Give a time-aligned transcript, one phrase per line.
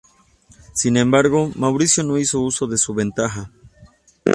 [0.73, 3.51] Sin embargo, Mauricio no hizo uso de su ventaja.